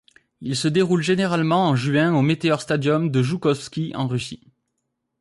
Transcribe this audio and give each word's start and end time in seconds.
Il 0.39 0.55
se 0.55 0.67
déroule 0.67 1.03
généralement 1.03 1.67
en 1.67 1.75
juin 1.75 2.15
au 2.15 2.23
Meteor 2.23 2.59
Stadium 2.59 3.11
de 3.11 3.21
Joukovski, 3.21 3.91
en 3.95 4.07
Russie. 4.07 4.47